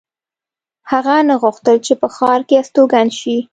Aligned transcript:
هغه 0.91 1.15
نه 1.29 1.35
غوښتل 1.41 1.77
چې 1.85 1.93
په 2.01 2.07
ښار 2.15 2.39
کې 2.47 2.55
استوګن 2.61 3.07
شي 3.19 3.37